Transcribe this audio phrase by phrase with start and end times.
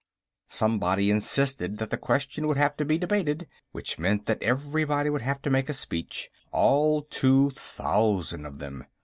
[0.49, 5.21] Somebody insisted that the question would have to be debated, which meant that everybody would
[5.21, 8.85] have to make a speech, all two thousand of them.